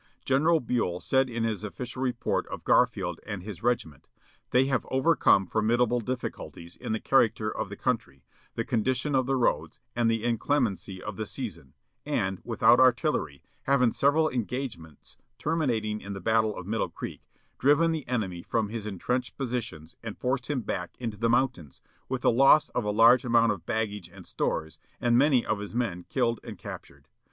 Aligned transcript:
General 0.25 0.59
Buell 0.59 0.99
said 0.99 1.29
in 1.29 1.43
his 1.43 1.63
official 1.63 2.01
report 2.01 2.47
of 2.47 2.63
Garfield 2.63 3.19
and 3.23 3.43
his 3.43 3.61
regiment: 3.61 4.09
"They 4.49 4.65
have 4.65 4.83
overcome 4.89 5.45
formidable 5.45 5.99
difficulties 5.99 6.75
in 6.75 6.91
the 6.91 6.99
character 6.99 7.55
of 7.55 7.69
the 7.69 7.75
country, 7.77 8.23
the 8.55 8.65
condition 8.65 9.13
of 9.13 9.27
the 9.27 9.35
roads, 9.35 9.79
and 9.95 10.09
the 10.09 10.23
inclemency 10.23 11.03
of 11.03 11.17
the 11.17 11.27
season, 11.27 11.75
and, 12.03 12.41
without 12.43 12.79
artillery, 12.79 13.43
have 13.65 13.83
in 13.83 13.91
several 13.91 14.27
engagements, 14.27 15.17
terminating 15.37 16.01
in 16.01 16.13
the 16.13 16.19
battle 16.19 16.55
of 16.57 16.65
Middle 16.65 16.89
Creek, 16.89 17.21
driven 17.59 17.91
the 17.91 18.07
enemy 18.07 18.41
from 18.41 18.69
his 18.69 18.87
intrenched 18.87 19.37
positions 19.37 19.95
and 20.01 20.17
forced 20.17 20.47
him 20.49 20.61
back 20.61 20.97
into 20.97 21.17
the 21.17 21.29
mountains, 21.29 21.79
with 22.09 22.23
the 22.23 22.31
loss 22.31 22.69
of 22.69 22.83
a 22.83 22.89
large 22.89 23.23
amount 23.23 23.51
of 23.51 23.67
baggage 23.67 24.09
and 24.09 24.25
stores, 24.25 24.79
and 24.99 25.15
many 25.15 25.45
of 25.45 25.59
his 25.59 25.75
men 25.75 26.05
killed 26.09 26.39
and 26.43 26.57
captured. 26.57 27.07